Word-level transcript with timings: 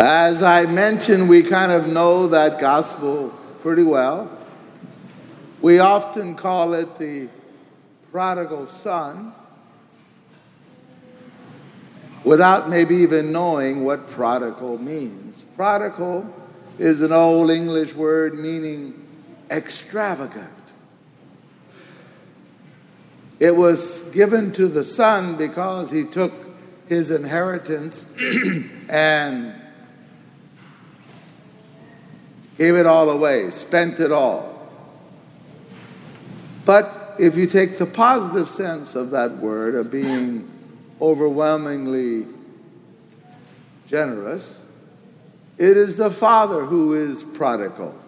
As 0.00 0.42
I 0.42 0.64
mentioned, 0.64 1.28
we 1.28 1.42
kind 1.42 1.70
of 1.70 1.86
know 1.86 2.26
that 2.28 2.58
gospel 2.58 3.28
pretty 3.60 3.82
well. 3.82 4.30
We 5.60 5.78
often 5.78 6.36
call 6.36 6.72
it 6.72 6.98
the 6.98 7.28
prodigal 8.10 8.66
son 8.66 9.34
without 12.24 12.70
maybe 12.70 12.94
even 12.96 13.30
knowing 13.30 13.84
what 13.84 14.08
prodigal 14.08 14.78
means. 14.78 15.42
Prodigal 15.54 16.34
is 16.78 17.02
an 17.02 17.12
old 17.12 17.50
English 17.50 17.94
word 17.94 18.38
meaning 18.38 19.06
extravagant. 19.50 20.48
It 23.38 23.54
was 23.54 24.04
given 24.14 24.50
to 24.52 24.66
the 24.66 24.82
son 24.82 25.36
because 25.36 25.90
he 25.90 26.04
took 26.04 26.32
his 26.88 27.10
inheritance 27.10 28.16
and 28.88 29.60
gave 32.60 32.74
it 32.74 32.84
all 32.84 33.08
away, 33.08 33.48
spent 33.48 33.98
it 34.00 34.12
all. 34.12 34.68
But 36.66 37.16
if 37.18 37.34
you 37.34 37.46
take 37.46 37.78
the 37.78 37.86
positive 37.86 38.48
sense 38.48 38.94
of 38.94 39.12
that 39.12 39.38
word, 39.38 39.74
of 39.74 39.90
being 39.90 40.46
overwhelmingly 41.00 42.26
generous, 43.86 44.70
it 45.56 45.78
is 45.78 45.96
the 45.96 46.10
Father 46.10 46.66
who 46.66 46.92
is 46.92 47.22
prodigal. 47.22 47.98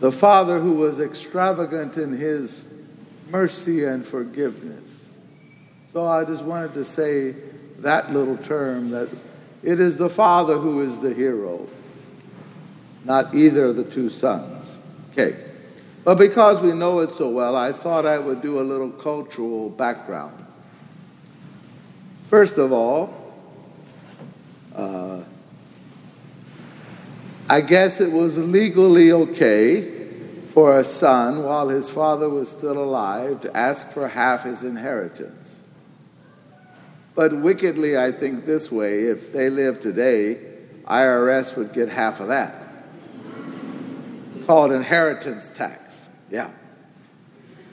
The 0.00 0.10
Father 0.10 0.60
who 0.60 0.72
was 0.72 0.98
extravagant 0.98 1.98
in 1.98 2.16
his 2.16 2.82
mercy 3.28 3.84
and 3.84 4.02
forgiveness. 4.02 5.18
So 5.92 6.06
I 6.06 6.24
just 6.24 6.46
wanted 6.46 6.72
to 6.72 6.84
say 6.84 7.32
that 7.80 8.14
little 8.14 8.38
term 8.38 8.88
that 8.90 9.10
it 9.62 9.78
is 9.78 9.98
the 9.98 10.08
Father 10.08 10.56
who 10.56 10.80
is 10.80 11.00
the 11.00 11.12
hero 11.12 11.68
not 13.04 13.34
either 13.34 13.66
of 13.66 13.76
the 13.76 13.84
two 13.84 14.08
sons. 14.08 14.78
Okay. 15.12 15.36
But 16.04 16.18
because 16.18 16.60
we 16.60 16.72
know 16.72 17.00
it 17.00 17.10
so 17.10 17.30
well, 17.30 17.56
I 17.56 17.72
thought 17.72 18.04
I 18.04 18.18
would 18.18 18.42
do 18.42 18.60
a 18.60 18.62
little 18.62 18.90
cultural 18.90 19.70
background. 19.70 20.44
First 22.26 22.58
of 22.58 22.72
all, 22.72 23.32
uh, 24.74 25.22
I 27.48 27.60
guess 27.60 28.00
it 28.00 28.12
was 28.12 28.36
legally 28.36 29.12
okay 29.12 29.82
for 30.48 30.78
a 30.78 30.84
son, 30.84 31.42
while 31.42 31.68
his 31.68 31.90
father 31.90 32.28
was 32.28 32.50
still 32.50 32.82
alive, 32.82 33.40
to 33.42 33.56
ask 33.56 33.90
for 33.90 34.08
half 34.08 34.44
his 34.44 34.62
inheritance. 34.62 35.62
But 37.14 37.32
wickedly, 37.32 37.96
I 37.96 38.12
think 38.12 38.44
this 38.44 38.70
way 38.70 39.04
if 39.04 39.32
they 39.32 39.48
live 39.48 39.80
today, 39.80 40.38
IRS 40.86 41.56
would 41.56 41.72
get 41.72 41.88
half 41.88 42.20
of 42.20 42.28
that 42.28 42.63
called 44.46 44.72
inheritance 44.72 45.50
tax. 45.50 46.08
Yeah. 46.30 46.50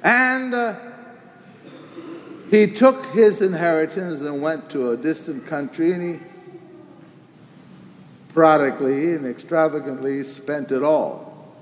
And 0.04 0.54
uh, 0.54 0.76
he 2.50 2.68
took 2.68 3.06
his 3.08 3.42
inheritance 3.42 4.22
and 4.22 4.42
went 4.42 4.70
to 4.72 4.92
a 4.92 4.98
distant 4.98 5.48
country 5.48 5.92
and 5.92 6.20
he 6.20 6.26
prodigally 8.34 9.14
and 9.14 9.26
extravagantly 9.28 10.24
spent 10.24 10.72
it 10.72 10.84
all. 10.84 11.54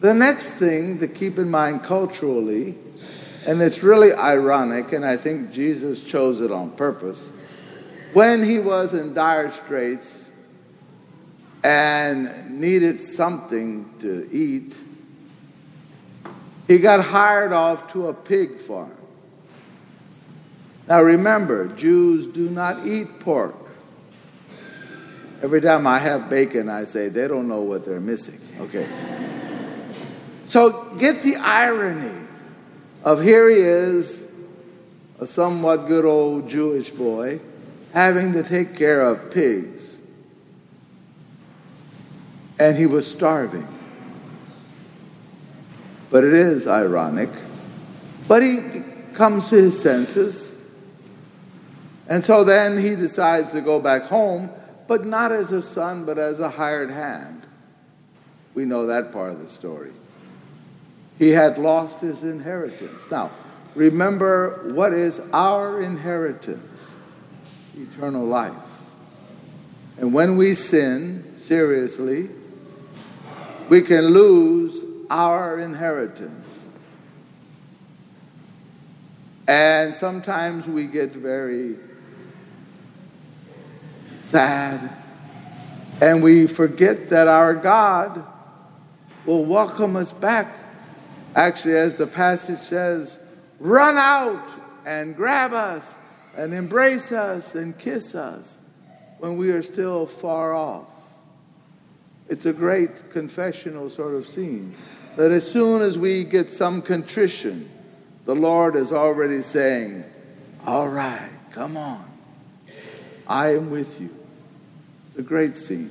The 0.00 0.14
next 0.14 0.54
thing 0.54 0.98
to 1.00 1.08
keep 1.08 1.38
in 1.38 1.50
mind 1.50 1.82
culturally, 1.82 2.76
and 3.46 3.60
it's 3.60 3.82
really 3.82 4.12
ironic, 4.12 4.92
and 4.92 5.04
I 5.04 5.16
think 5.16 5.52
Jesus 5.52 6.04
chose 6.04 6.40
it 6.40 6.50
on 6.50 6.70
purpose, 6.70 7.36
when 8.12 8.42
he 8.42 8.58
was 8.58 8.94
in 8.94 9.14
dire 9.14 9.50
straits, 9.50 10.29
and 11.62 12.60
needed 12.60 13.00
something 13.00 13.90
to 14.00 14.28
eat, 14.32 14.78
he 16.66 16.78
got 16.78 17.04
hired 17.04 17.52
off 17.52 17.92
to 17.92 18.08
a 18.08 18.14
pig 18.14 18.56
farm. 18.56 18.96
Now 20.88 21.02
remember, 21.02 21.68
Jews 21.68 22.26
do 22.26 22.48
not 22.48 22.86
eat 22.86 23.20
pork. 23.20 23.54
Every 25.42 25.60
time 25.60 25.86
I 25.86 25.98
have 25.98 26.28
bacon, 26.28 26.68
I 26.68 26.84
say 26.84 27.08
they 27.08 27.26
don't 27.26 27.48
know 27.48 27.62
what 27.62 27.84
they're 27.84 28.00
missing. 28.00 28.40
Okay. 28.60 28.88
So 30.42 30.96
get 30.96 31.22
the 31.22 31.36
irony 31.36 32.26
of 33.04 33.22
here 33.22 33.48
he 33.48 33.60
is, 33.60 34.34
a 35.20 35.26
somewhat 35.26 35.86
good 35.86 36.04
old 36.04 36.48
Jewish 36.48 36.90
boy, 36.90 37.38
having 37.92 38.32
to 38.32 38.42
take 38.42 38.74
care 38.74 39.02
of 39.02 39.30
pigs 39.30 39.99
and 42.60 42.76
he 42.76 42.84
was 42.84 43.10
starving. 43.10 43.66
But 46.10 46.24
it 46.24 46.34
is 46.34 46.68
ironic. 46.68 47.30
But 48.28 48.42
he 48.42 48.82
comes 49.14 49.48
to 49.48 49.56
his 49.56 49.80
senses. 49.80 50.70
And 52.06 52.22
so 52.22 52.44
then 52.44 52.76
he 52.76 52.94
decides 52.96 53.52
to 53.52 53.62
go 53.62 53.80
back 53.80 54.02
home, 54.02 54.50
but 54.86 55.06
not 55.06 55.32
as 55.32 55.52
a 55.52 55.62
son, 55.62 56.04
but 56.04 56.18
as 56.18 56.38
a 56.38 56.50
hired 56.50 56.90
hand. 56.90 57.46
We 58.54 58.66
know 58.66 58.86
that 58.86 59.12
part 59.12 59.32
of 59.32 59.40
the 59.40 59.48
story. 59.48 59.92
He 61.18 61.30
had 61.30 61.56
lost 61.56 62.00
his 62.00 62.24
inheritance. 62.24 63.10
Now, 63.10 63.30
remember 63.74 64.70
what 64.74 64.92
is 64.92 65.20
our 65.32 65.80
inheritance? 65.80 66.98
Eternal 67.76 68.26
life. 68.26 68.52
And 69.96 70.12
when 70.12 70.36
we 70.36 70.54
sin 70.54 71.38
seriously, 71.38 72.28
we 73.70 73.82
can 73.82 74.04
lose 74.06 74.84
our 75.08 75.60
inheritance. 75.60 76.66
And 79.46 79.94
sometimes 79.94 80.66
we 80.66 80.88
get 80.88 81.12
very 81.12 81.76
sad 84.18 84.90
and 86.02 86.20
we 86.20 86.48
forget 86.48 87.10
that 87.10 87.28
our 87.28 87.54
God 87.54 88.24
will 89.24 89.44
welcome 89.44 89.94
us 89.94 90.10
back. 90.10 90.52
Actually, 91.36 91.76
as 91.76 91.94
the 91.94 92.08
passage 92.08 92.58
says, 92.58 93.22
run 93.60 93.96
out 93.96 94.48
and 94.84 95.14
grab 95.14 95.52
us 95.52 95.96
and 96.36 96.52
embrace 96.52 97.12
us 97.12 97.54
and 97.54 97.78
kiss 97.78 98.16
us 98.16 98.58
when 99.18 99.36
we 99.36 99.52
are 99.52 99.62
still 99.62 100.06
far 100.06 100.54
off. 100.54 100.99
It's 102.30 102.46
a 102.46 102.52
great 102.52 103.10
confessional 103.10 103.90
sort 103.90 104.14
of 104.14 104.24
scene. 104.24 104.74
That 105.16 105.32
as 105.32 105.50
soon 105.50 105.82
as 105.82 105.98
we 105.98 106.22
get 106.22 106.50
some 106.50 106.80
contrition, 106.80 107.68
the 108.24 108.36
Lord 108.36 108.76
is 108.76 108.92
already 108.92 109.42
saying, 109.42 110.04
All 110.64 110.88
right, 110.88 111.28
come 111.50 111.76
on. 111.76 112.08
I 113.26 113.54
am 113.54 113.70
with 113.70 114.00
you. 114.00 114.14
It's 115.08 115.16
a 115.16 115.22
great 115.22 115.56
scene. 115.56 115.90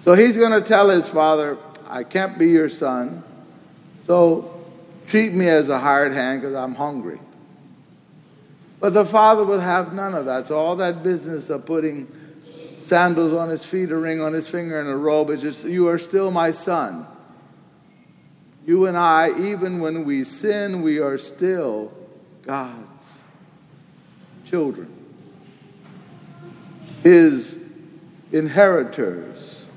So 0.00 0.14
he's 0.14 0.38
going 0.38 0.60
to 0.60 0.66
tell 0.66 0.88
his 0.88 1.08
father, 1.10 1.58
I 1.88 2.04
can't 2.04 2.38
be 2.38 2.48
your 2.48 2.70
son, 2.70 3.22
so 4.00 4.66
treat 5.06 5.34
me 5.34 5.46
as 5.46 5.68
a 5.68 5.78
hired 5.78 6.12
hand 6.12 6.40
because 6.40 6.54
I'm 6.54 6.74
hungry. 6.74 7.18
But 8.80 8.94
the 8.94 9.04
father 9.04 9.44
will 9.44 9.60
have 9.60 9.92
none 9.94 10.14
of 10.14 10.24
that. 10.24 10.46
So 10.46 10.56
all 10.56 10.76
that 10.76 11.02
business 11.02 11.50
of 11.50 11.66
putting 11.66 12.06
sandals 12.84 13.32
on 13.32 13.48
his 13.48 13.64
feet, 13.64 13.90
a 13.90 13.96
ring 13.96 14.20
on 14.20 14.32
his 14.32 14.48
finger, 14.48 14.78
and 14.78 14.88
a 14.88 14.96
robe. 14.96 15.30
It's 15.30 15.42
just, 15.42 15.64
you 15.64 15.88
are 15.88 15.98
still 15.98 16.30
my 16.30 16.50
son. 16.50 17.06
You 18.66 18.86
and 18.86 18.96
I, 18.96 19.30
even 19.38 19.80
when 19.80 20.04
we 20.04 20.24
sin, 20.24 20.82
we 20.82 20.98
are 20.98 21.18
still 21.18 21.92
God's 22.42 23.22
children, 24.44 24.92
his 27.02 27.62
inheritors, 28.32 29.68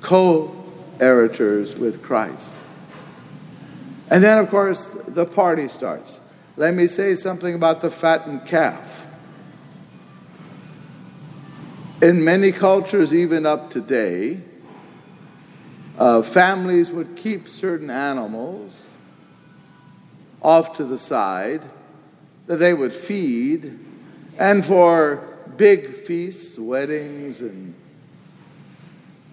co 0.00 0.64
heritors 0.98 1.78
with 1.78 2.02
Christ. 2.02 2.62
And 4.10 4.22
then, 4.22 4.38
of 4.38 4.48
course, 4.48 4.86
the 5.06 5.26
party 5.26 5.68
starts. 5.68 6.20
Let 6.56 6.74
me 6.74 6.86
say 6.86 7.14
something 7.14 7.54
about 7.54 7.82
the 7.82 7.90
fattened 7.90 8.46
calf. 8.46 9.07
In 12.00 12.22
many 12.22 12.52
cultures, 12.52 13.12
even 13.12 13.44
up 13.44 13.70
today, 13.70 14.40
uh, 15.98 16.22
families 16.22 16.92
would 16.92 17.16
keep 17.16 17.48
certain 17.48 17.90
animals 17.90 18.90
off 20.40 20.76
to 20.76 20.84
the 20.84 20.96
side 20.96 21.60
that 22.46 22.58
they 22.58 22.72
would 22.72 22.92
feed, 22.92 23.76
and 24.38 24.64
for 24.64 25.26
big 25.56 25.88
feasts, 25.88 26.56
weddings, 26.56 27.40
and 27.40 27.74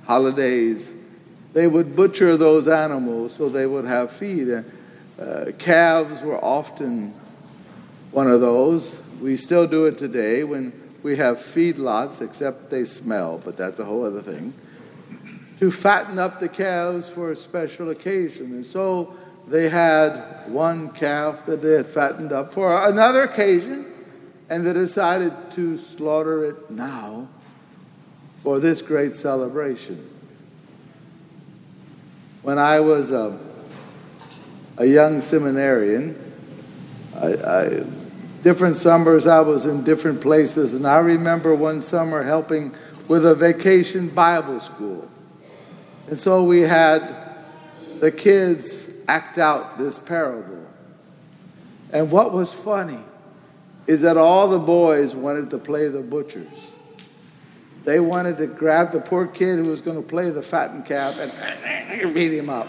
holidays, 0.07 0.91
they 1.53 1.67
would 1.67 1.95
butcher 1.95 2.35
those 2.35 2.67
animals 2.67 3.35
so 3.35 3.47
they 3.47 3.67
would 3.67 3.85
have 3.85 4.11
feed. 4.11 4.65
Uh, 5.19 5.45
calves 5.59 6.23
were 6.23 6.43
often 6.43 7.13
one 8.09 8.25
of 8.25 8.41
those. 8.41 8.99
We 9.21 9.37
still 9.37 9.67
do 9.67 9.85
it 9.85 9.99
today 9.99 10.43
when 10.43 10.73
we 11.05 11.17
have 11.17 11.37
feedlots, 11.37 12.19
except 12.19 12.71
they 12.71 12.83
smell, 12.83 13.39
but 13.45 13.55
that's 13.55 13.79
a 13.79 13.85
whole 13.85 14.03
other 14.05 14.23
thing, 14.23 14.55
to 15.59 15.69
fatten 15.69 16.17
up 16.17 16.39
the 16.39 16.49
calves 16.49 17.07
for 17.07 17.31
a 17.31 17.35
special 17.35 17.91
occasion. 17.91 18.47
And 18.53 18.65
so 18.65 19.15
they 19.47 19.69
had 19.69 20.47
one 20.47 20.89
calf 20.89 21.45
that 21.45 21.61
they 21.61 21.73
had 21.73 21.85
fattened 21.85 22.31
up 22.31 22.51
for 22.51 22.75
another 22.89 23.21
occasion, 23.21 23.85
and 24.49 24.65
they 24.65 24.73
decided 24.73 25.31
to 25.51 25.77
slaughter 25.77 26.43
it 26.43 26.71
now 26.71 27.27
for 28.41 28.59
this 28.59 28.81
great 28.81 29.13
celebration. 29.13 30.09
When 32.41 32.57
I 32.57 32.79
was 32.79 33.11
a, 33.11 33.37
a 34.79 34.87
young 34.87 35.21
seminarian, 35.21 36.19
I, 37.15 37.27
I, 37.27 37.83
different 38.45 38.77
summers 38.77 39.25
I 39.25 39.39
was 39.39 39.65
in 39.65 39.83
different 39.83 40.21
places, 40.21 40.75
and 40.75 40.85
I 40.85 40.99
remember 40.99 41.55
one 41.55 41.81
summer 41.81 42.21
helping 42.21 42.75
with 43.07 43.25
a 43.25 43.33
vacation 43.33 44.07
Bible 44.07 44.59
school. 44.59 45.09
And 46.07 46.15
so 46.15 46.43
we 46.43 46.61
had 46.61 47.01
the 47.99 48.11
kids 48.11 48.91
act 49.07 49.39
out 49.39 49.79
this 49.79 49.97
parable. 49.97 50.63
And 51.91 52.11
what 52.11 52.33
was 52.33 52.53
funny 52.53 52.99
is 53.87 54.01
that 54.01 54.15
all 54.15 54.47
the 54.47 54.59
boys 54.59 55.15
wanted 55.15 55.49
to 55.49 55.57
play 55.57 55.87
the 55.87 56.01
butchers. 56.01 56.75
They 57.83 57.99
wanted 57.99 58.37
to 58.37 58.45
grab 58.45 58.91
the 58.91 59.01
poor 59.01 59.25
kid 59.25 59.57
who 59.57 59.65
was 59.65 59.81
going 59.81 59.99
to 59.99 60.07
play 60.07 60.29
the 60.29 60.43
fattened 60.43 60.85
calf 60.85 61.17
and 61.19 62.13
beat 62.13 62.31
him 62.31 62.51
up. 62.51 62.67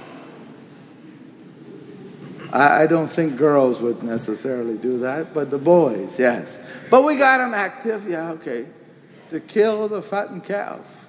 I, 2.57 2.87
don't 2.87 3.09
think 3.09 3.37
girls 3.37 3.83
would 3.83 4.03
necessarily 4.03 4.79
do 4.79 4.99
that, 5.01 5.35
but 5.35 5.51
the 5.51 5.59
boys, 5.59 6.19
yes. 6.19 6.67
But 6.91 7.05
we 7.05 7.19
got 7.19 7.39
them 7.39 7.53
active, 7.53 8.09
yeah, 8.09 8.31
okay, 8.33 8.67
to 9.29 9.41
kill 9.41 9.89
the 9.89 10.01
fattened 10.01 10.45
calf, 10.45 11.07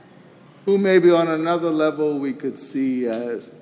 who 0.65 0.77
maybe 0.77 1.09
on 1.09 1.29
another 1.29 1.69
level 1.69 2.19
we 2.19 2.33
could 2.33 2.59
see 2.59 3.07
as 3.07 3.55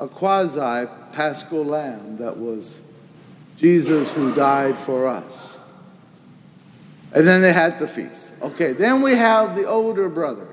a 0.00 0.08
quasi 0.08 0.88
paschal 1.12 1.64
lamb 1.64 2.16
that 2.16 2.36
was 2.36 2.82
Jesus 3.56 4.12
who 4.12 4.34
died 4.34 4.76
for 4.76 5.06
us. 5.06 5.60
And 7.14 7.26
then 7.26 7.40
they 7.40 7.52
had 7.52 7.78
the 7.78 7.86
feast. 7.86 8.34
Okay, 8.42 8.72
then 8.72 9.02
we 9.02 9.12
have 9.12 9.54
the 9.54 9.64
older 9.64 10.08
brother. 10.08 10.46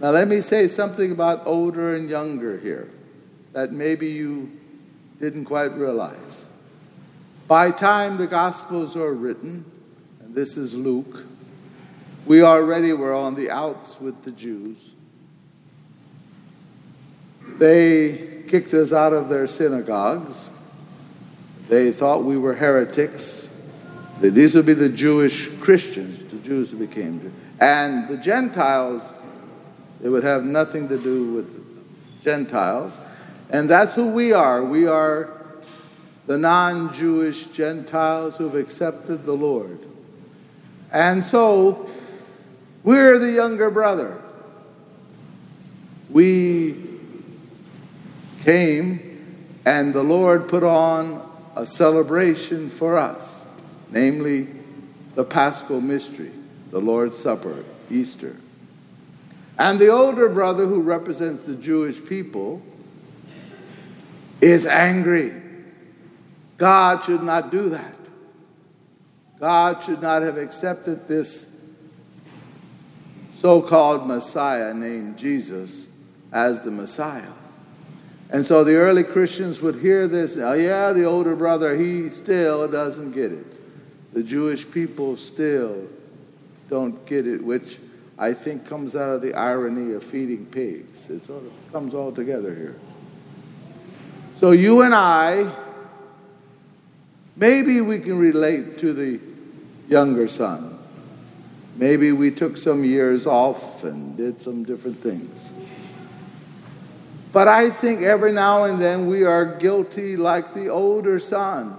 Now, 0.00 0.10
let 0.10 0.28
me 0.28 0.42
say 0.42 0.68
something 0.68 1.12
about 1.12 1.46
older 1.46 1.96
and 1.96 2.10
younger 2.10 2.58
here 2.58 2.90
that 3.52 3.72
maybe 3.72 4.08
you 4.08 4.50
didn't 5.20 5.44
quite 5.44 5.72
realize. 5.72 6.52
By 7.48 7.70
time 7.70 8.16
the 8.16 8.26
Gospels 8.26 8.96
are 8.96 9.12
written, 9.12 9.64
and 10.20 10.34
this 10.34 10.56
is 10.56 10.74
Luke, 10.74 11.26
we 12.26 12.42
already 12.42 12.92
were 12.92 13.14
on 13.14 13.34
the 13.34 13.50
outs 13.50 14.00
with 14.00 14.24
the 14.24 14.30
Jews. 14.30 14.94
They 17.58 18.44
kicked 18.48 18.72
us 18.72 18.92
out 18.92 19.12
of 19.12 19.28
their 19.28 19.46
synagogues. 19.46 20.50
They 21.68 21.92
thought 21.92 22.24
we 22.24 22.36
were 22.36 22.54
heretics. 22.54 23.48
These 24.20 24.54
would 24.54 24.66
be 24.66 24.74
the 24.74 24.88
Jewish 24.88 25.48
Christians, 25.60 26.24
the 26.24 26.38
Jews 26.38 26.72
who 26.72 26.78
became 26.86 27.20
Jews. 27.20 27.32
And 27.58 28.08
the 28.08 28.16
Gentiles, 28.16 29.12
it 30.02 30.08
would 30.08 30.24
have 30.24 30.44
nothing 30.44 30.88
to 30.88 30.98
do 30.98 31.32
with 31.32 32.22
Gentiles. 32.22 32.98
And 33.50 33.68
that's 33.68 33.94
who 33.94 34.12
we 34.12 34.32
are. 34.32 34.64
We 34.64 34.86
are 34.86 35.30
the 36.26 36.38
non 36.38 36.92
Jewish 36.94 37.46
Gentiles 37.46 38.36
who 38.36 38.44
have 38.44 38.54
accepted 38.54 39.24
the 39.24 39.32
Lord. 39.32 39.78
And 40.92 41.24
so, 41.24 41.90
we're 42.82 43.18
the 43.18 43.32
younger 43.32 43.70
brother. 43.70 44.20
We 46.08 46.76
came, 48.40 49.44
and 49.64 49.92
the 49.92 50.02
Lord 50.02 50.48
put 50.48 50.62
on 50.62 51.28
a 51.56 51.66
celebration 51.66 52.68
for 52.68 52.96
us, 52.96 53.48
namely 53.90 54.48
the 55.14 55.24
Paschal 55.24 55.80
mystery, 55.80 56.30
the 56.70 56.80
Lord's 56.80 57.18
Supper, 57.18 57.64
Easter. 57.90 58.36
And 59.58 59.78
the 59.78 59.88
older 59.88 60.28
brother, 60.28 60.66
who 60.66 60.80
represents 60.80 61.42
the 61.42 61.54
Jewish 61.54 62.04
people, 62.04 62.62
is 64.40 64.66
angry. 64.66 65.32
God 66.56 67.04
should 67.04 67.22
not 67.22 67.50
do 67.50 67.70
that. 67.70 67.94
God 69.38 69.82
should 69.82 70.02
not 70.02 70.22
have 70.22 70.36
accepted 70.36 71.08
this 71.08 71.68
so 73.32 73.62
called 73.62 74.06
Messiah 74.06 74.74
named 74.74 75.16
Jesus 75.16 75.96
as 76.30 76.60
the 76.60 76.70
Messiah. 76.70 77.32
And 78.28 78.44
so 78.44 78.62
the 78.62 78.74
early 78.74 79.02
Christians 79.02 79.62
would 79.62 79.76
hear 79.76 80.06
this, 80.06 80.36
oh, 80.36 80.52
yeah, 80.52 80.92
the 80.92 81.04
older 81.04 81.34
brother, 81.34 81.76
he 81.76 82.10
still 82.10 82.68
doesn't 82.68 83.12
get 83.12 83.32
it. 83.32 84.12
The 84.12 84.22
Jewish 84.22 84.70
people 84.70 85.16
still 85.16 85.88
don't 86.68 87.04
get 87.06 87.26
it, 87.26 87.42
which 87.42 87.78
I 88.18 88.34
think 88.34 88.66
comes 88.66 88.94
out 88.94 89.14
of 89.14 89.22
the 89.22 89.34
irony 89.34 89.94
of 89.94 90.04
feeding 90.04 90.46
pigs. 90.46 91.08
It 91.08 91.22
sort 91.22 91.44
of 91.44 91.72
comes 91.72 91.94
all 91.94 92.12
together 92.12 92.54
here. 92.54 92.76
So 94.40 94.52
you 94.52 94.80
and 94.80 94.94
I, 94.94 95.52
maybe 97.36 97.82
we 97.82 97.98
can 97.98 98.18
relate 98.18 98.78
to 98.78 98.94
the 98.94 99.20
younger 99.86 100.28
son. 100.28 100.78
Maybe 101.76 102.10
we 102.12 102.30
took 102.30 102.56
some 102.56 102.82
years 102.82 103.26
off 103.26 103.84
and 103.84 104.16
did 104.16 104.40
some 104.40 104.64
different 104.64 104.96
things. 104.96 105.52
But 107.34 107.48
I 107.48 107.68
think 107.68 108.00
every 108.00 108.32
now 108.32 108.64
and 108.64 108.80
then 108.80 109.08
we 109.08 109.26
are 109.26 109.44
guilty 109.44 110.16
like 110.16 110.54
the 110.54 110.68
older 110.68 111.18
son. 111.18 111.76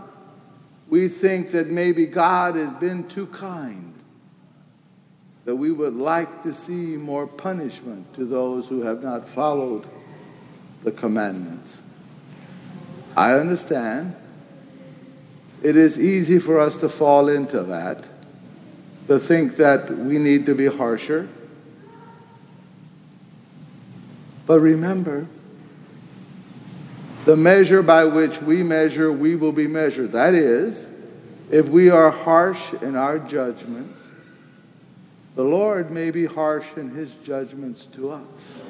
We 0.87 1.07
think 1.07 1.49
that 1.53 1.65
maybe 1.65 2.05
God 2.05 2.53
has 2.53 2.73
been 2.73 3.07
too 3.07 3.25
kind, 3.25 3.95
that 5.45 5.55
we 5.55 5.71
would 5.71 5.95
like 5.95 6.43
to 6.43 6.53
see 6.53 6.95
more 6.95 7.25
punishment 7.25 8.13
to 8.13 8.23
those 8.23 8.69
who 8.69 8.83
have 8.83 9.01
not 9.01 9.27
followed 9.27 9.87
the 10.83 10.91
commandments. 10.91 11.81
I 13.15 13.33
understand. 13.33 14.15
It 15.61 15.75
is 15.75 15.99
easy 15.99 16.39
for 16.39 16.59
us 16.59 16.77
to 16.77 16.89
fall 16.89 17.29
into 17.29 17.63
that, 17.63 18.05
to 19.07 19.19
think 19.19 19.57
that 19.57 19.91
we 19.91 20.17
need 20.17 20.45
to 20.47 20.55
be 20.55 20.65
harsher. 20.67 21.29
But 24.47 24.59
remember, 24.59 25.27
the 27.25 27.37
measure 27.37 27.83
by 27.83 28.05
which 28.05 28.41
we 28.41 28.63
measure, 28.63 29.11
we 29.11 29.35
will 29.35 29.51
be 29.51 29.67
measured. 29.67 30.11
That 30.13 30.33
is, 30.33 30.91
if 31.51 31.69
we 31.69 31.89
are 31.89 32.09
harsh 32.09 32.73
in 32.73 32.95
our 32.95 33.19
judgments, 33.19 34.11
the 35.35 35.43
Lord 35.43 35.91
may 35.91 36.11
be 36.11 36.25
harsh 36.25 36.75
in 36.75 36.89
his 36.89 37.13
judgments 37.13 37.85
to 37.85 38.09
us. 38.09 38.65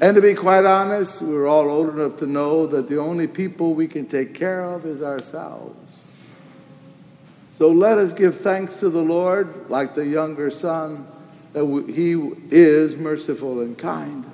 And 0.00 0.16
to 0.16 0.20
be 0.20 0.34
quite 0.34 0.64
honest, 0.64 1.22
we're 1.22 1.46
all 1.46 1.70
old 1.70 1.90
enough 1.90 2.16
to 2.16 2.26
know 2.26 2.66
that 2.66 2.88
the 2.88 2.98
only 2.98 3.26
people 3.26 3.74
we 3.74 3.86
can 3.86 4.06
take 4.06 4.34
care 4.34 4.64
of 4.64 4.84
is 4.84 5.02
ourselves. 5.02 6.02
So 7.50 7.70
let 7.70 7.98
us 7.98 8.12
give 8.12 8.36
thanks 8.36 8.80
to 8.80 8.90
the 8.90 9.02
Lord, 9.02 9.70
like 9.70 9.94
the 9.94 10.06
younger 10.06 10.50
son, 10.50 11.06
that 11.52 11.64
he 11.94 12.12
is 12.50 12.96
merciful 12.96 13.60
and 13.60 13.78
kind. 13.78 14.24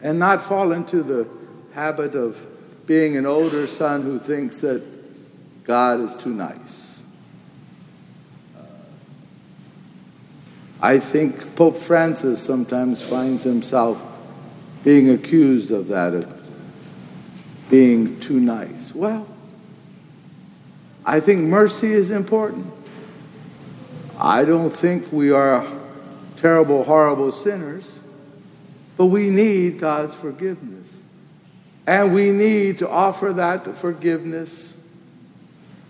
And 0.00 0.20
not 0.20 0.40
fall 0.40 0.70
into 0.70 1.02
the 1.02 1.28
habit 1.74 2.14
of 2.14 2.46
being 2.86 3.16
an 3.16 3.26
older 3.26 3.66
son 3.66 4.02
who 4.02 4.20
thinks 4.20 4.60
that 4.60 4.84
God 5.64 6.00
is 6.00 6.14
too 6.14 6.32
nice. 6.32 6.97
I 10.80 10.98
think 10.98 11.56
Pope 11.56 11.76
Francis 11.76 12.40
sometimes 12.40 13.02
finds 13.02 13.42
himself 13.42 14.00
being 14.84 15.10
accused 15.10 15.70
of 15.70 15.88
that, 15.88 16.14
of 16.14 16.38
being 17.68 18.20
too 18.20 18.38
nice. 18.38 18.94
Well, 18.94 19.26
I 21.04 21.20
think 21.20 21.40
mercy 21.40 21.92
is 21.92 22.10
important. 22.10 22.66
I 24.20 24.44
don't 24.44 24.70
think 24.70 25.12
we 25.12 25.30
are 25.30 25.66
terrible, 26.36 26.84
horrible 26.84 27.32
sinners, 27.32 28.00
but 28.96 29.06
we 29.06 29.30
need 29.30 29.80
God's 29.80 30.14
forgiveness. 30.14 31.02
And 31.86 32.14
we 32.14 32.30
need 32.30 32.78
to 32.80 32.88
offer 32.88 33.32
that 33.32 33.76
forgiveness 33.76 34.88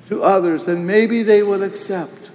to 0.09 0.23
others, 0.23 0.69
and 0.69 0.87
maybe 0.87 1.23
they 1.23 1.43
will 1.43 1.63
accept. 1.63 2.31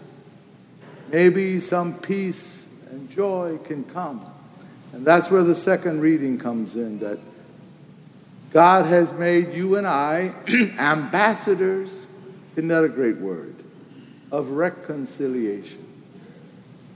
Maybe 1.14 1.62
some 1.62 1.94
peace 1.94 2.78
and 2.92 3.10
joy 3.10 3.60
can 3.64 3.86
come. 3.86 4.26
And 4.92 5.06
that's 5.06 5.32
where 5.32 5.44
the 5.44 5.56
second 5.56 6.02
reading 6.02 6.38
comes 6.38 6.76
in 6.76 7.00
that 7.00 7.20
God 8.52 8.88
has 8.88 9.14
made 9.14 9.54
you 9.54 9.78
and 9.78 9.88
I 9.88 10.34
ambassadors. 10.78 12.08
Isn't 12.58 12.68
that 12.68 12.84
a 12.84 12.90
great 12.90 13.18
word? 13.18 13.64
of 14.34 14.50
reconciliation, 14.50 15.88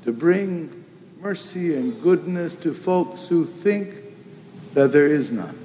to 0.02 0.12
bring 0.12 0.84
mercy 1.22 1.76
and 1.76 2.02
goodness 2.02 2.56
to 2.56 2.74
folks 2.74 3.28
who 3.28 3.46
think 3.46 3.94
that 4.74 4.92
there 4.92 5.06
is 5.06 5.32
none. 5.32 5.56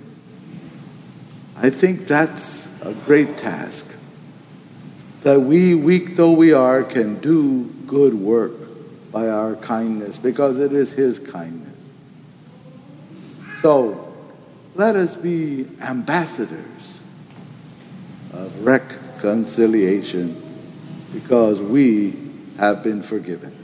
I 1.56 1.70
think 1.70 2.06
that's 2.06 2.78
a 2.82 2.92
great 2.92 3.38
task. 3.38 3.98
That 5.22 5.40
we, 5.40 5.74
weak 5.74 6.16
though 6.16 6.32
we 6.32 6.52
are, 6.52 6.82
can 6.82 7.18
do 7.20 7.72
good 7.92 8.14
work 8.14 8.52
by 9.12 9.28
our 9.28 9.54
kindness 9.54 10.16
because 10.16 10.58
it 10.58 10.72
is 10.72 10.92
His 10.92 11.18
kindness. 11.18 11.92
So 13.60 14.14
let 14.74 14.96
us 14.96 15.14
be 15.14 15.66
ambassadors 15.78 17.02
of 18.32 18.64
reconciliation 18.64 20.42
because 21.12 21.60
we 21.60 22.16
have 22.56 22.82
been 22.82 23.02
forgiven. 23.02 23.61